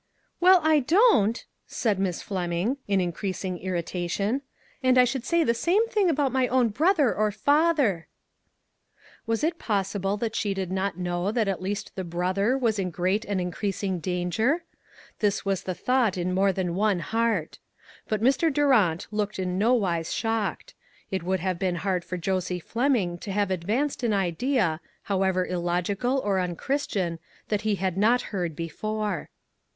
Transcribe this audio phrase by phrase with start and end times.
[0.41, 4.41] "Well, I don't," said Miss Fleming, in increasing irritation,
[4.81, 8.07] "and I should say the same thing about my own brother or fa ther."
[9.25, 9.43] 112 ONE COMMONPLACE DAY.
[9.43, 9.59] Was it
[10.03, 13.39] possible that she did not know that at least the brother was in great and
[13.39, 14.63] increasing danger?
[15.19, 17.59] This was the thought in more than one heart.
[18.07, 18.51] But Mr.
[18.51, 20.73] Durant looked in no wise shocked;
[21.11, 25.45] it would have been hard for Josie Fleming to have ad vanced an idea, however
[25.45, 29.29] illogical or unchris tian, that he had not heard before.